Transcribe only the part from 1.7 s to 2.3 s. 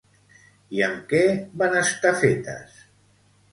estar